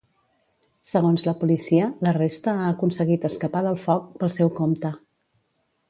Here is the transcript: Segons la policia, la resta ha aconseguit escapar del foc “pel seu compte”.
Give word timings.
Segons 0.91 1.25
la 1.27 1.33
policia, 1.41 1.91
la 2.09 2.15
resta 2.19 2.57
ha 2.63 2.65
aconseguit 2.73 3.31
escapar 3.33 3.65
del 3.69 3.81
foc 3.87 4.09
“pel 4.23 4.37
seu 4.39 4.55
compte”. 4.63 4.97